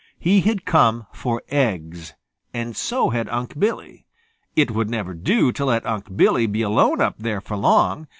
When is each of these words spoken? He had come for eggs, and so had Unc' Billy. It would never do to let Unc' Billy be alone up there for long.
He 0.17 0.41
had 0.41 0.65
come 0.65 1.05
for 1.13 1.43
eggs, 1.49 2.15
and 2.55 2.75
so 2.75 3.11
had 3.11 3.29
Unc' 3.29 3.59
Billy. 3.59 4.07
It 4.55 4.71
would 4.71 4.89
never 4.89 5.13
do 5.13 5.51
to 5.51 5.63
let 5.65 5.85
Unc' 5.85 6.17
Billy 6.17 6.47
be 6.47 6.63
alone 6.63 6.99
up 7.01 7.17
there 7.19 7.39
for 7.39 7.55
long. 7.55 8.07